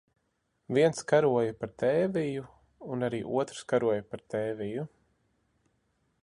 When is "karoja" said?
1.11-1.51, 3.75-4.07